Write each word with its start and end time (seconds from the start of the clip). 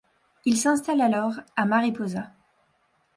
Il 0.45 0.57
s’installe 0.57 0.99
alors 0.99 1.33
à 1.55 1.65
Mariposa. 1.65 2.31